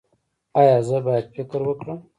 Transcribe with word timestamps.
ایا 0.59 0.75
زه 0.87 0.97
باید 1.05 1.25
فکر 1.35 1.59
وکړم؟ 1.65 1.99